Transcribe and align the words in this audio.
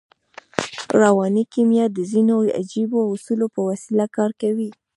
رواني 1.01 1.43
کیمیا 1.53 1.85
د 1.91 1.97
ځينو 2.11 2.35
عجیبو 2.59 2.99
اصولو 3.13 3.47
په 3.55 3.61
وسیله 3.69 4.05
کار 4.15 4.31
کوي 4.41 4.69